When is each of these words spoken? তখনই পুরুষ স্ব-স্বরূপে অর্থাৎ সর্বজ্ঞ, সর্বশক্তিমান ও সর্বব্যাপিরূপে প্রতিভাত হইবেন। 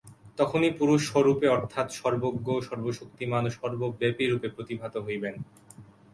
তখনই 0.37 0.71
পুরুষ 0.79 1.01
স্ব-স্বরূপে 1.01 1.47
অর্থাৎ 1.47 1.87
সর্বজ্ঞ, 1.91 2.47
সর্বশক্তিমান 2.61 3.43
ও 3.47 3.55
সর্বব্যাপিরূপে 3.57 4.47
প্রতিভাত 4.55 4.93
হইবেন। 4.97 5.35